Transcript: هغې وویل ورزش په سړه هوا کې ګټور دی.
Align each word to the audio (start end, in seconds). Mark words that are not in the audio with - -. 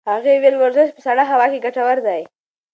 هغې 0.13 0.33
وویل 0.37 0.55
ورزش 0.57 0.89
په 0.93 1.01
سړه 1.07 1.23
هوا 1.31 1.45
کې 1.51 1.63
ګټور 1.65 1.97
دی. 2.07 2.21